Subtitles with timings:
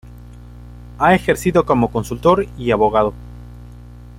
[0.97, 3.13] Ha ejercido como consultor y abogado.